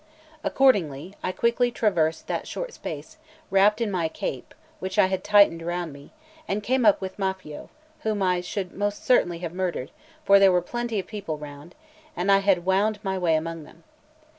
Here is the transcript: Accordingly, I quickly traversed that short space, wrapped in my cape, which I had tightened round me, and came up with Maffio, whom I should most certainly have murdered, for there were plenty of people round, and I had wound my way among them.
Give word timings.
Accordingly, 0.43 1.13
I 1.21 1.31
quickly 1.31 1.69
traversed 1.69 2.25
that 2.25 2.47
short 2.47 2.73
space, 2.73 3.17
wrapped 3.51 3.81
in 3.81 3.91
my 3.91 4.07
cape, 4.09 4.55
which 4.79 4.97
I 4.97 5.05
had 5.05 5.23
tightened 5.23 5.61
round 5.61 5.93
me, 5.93 6.09
and 6.47 6.63
came 6.63 6.87
up 6.87 6.99
with 7.01 7.19
Maffio, 7.19 7.69
whom 7.99 8.23
I 8.23 8.41
should 8.41 8.73
most 8.73 9.05
certainly 9.05 9.37
have 9.45 9.53
murdered, 9.53 9.91
for 10.25 10.39
there 10.39 10.51
were 10.51 10.59
plenty 10.63 10.97
of 10.97 11.05
people 11.05 11.37
round, 11.37 11.75
and 12.15 12.31
I 12.31 12.39
had 12.39 12.65
wound 12.65 12.97
my 13.03 13.19
way 13.19 13.35
among 13.35 13.63
them. 13.63 13.83